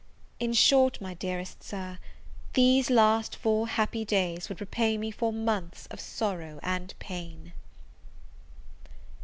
In 0.39 0.53
short, 0.53 0.99
my 0.99 1.13
dearest 1.13 1.61
Sir, 1.61 1.99
these 2.53 2.89
last 2.89 3.35
four 3.35 3.67
happy 3.67 4.03
days 4.03 4.49
would 4.49 4.59
repay 4.59 4.97
me 4.97 5.11
for 5.11 5.31
months 5.31 5.85
of 5.91 5.99
sorrow 5.99 6.59
and 6.63 6.95
pain! 6.97 7.53